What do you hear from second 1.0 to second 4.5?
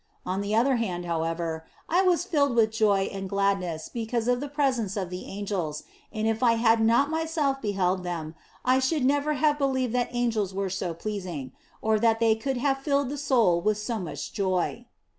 however, I was filled with joy and gladness because of the